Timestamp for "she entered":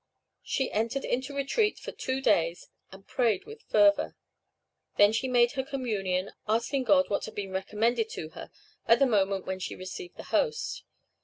0.41-1.05